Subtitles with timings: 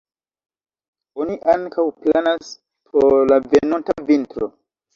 [1.25, 2.51] Oni ankaŭ planas
[2.97, 4.53] por la venonta vintro.